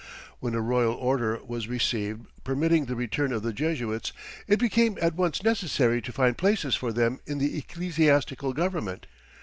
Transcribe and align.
When 0.39 0.55
a 0.55 0.61
royal 0.61 0.95
order 0.95 1.39
was 1.45 1.67
received 1.67 2.25
permitting 2.43 2.85
the 2.85 2.95
return 2.95 3.31
of 3.31 3.43
the 3.43 3.53
Jesuits 3.53 4.11
it 4.47 4.57
became 4.57 4.97
at 4.99 5.13
once 5.13 5.43
necessary 5.43 6.01
to 6.01 6.11
find 6.11 6.35
places 6.35 6.73
for 6.73 6.91
them 6.91 7.19
in 7.27 7.37
the 7.37 7.55
ecclesiastical 7.59 8.51
government. 8.53 9.05